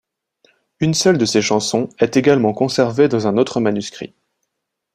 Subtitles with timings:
[0.79, 4.15] Une seule de ces chansons est également conservée dans un autre manuscrit.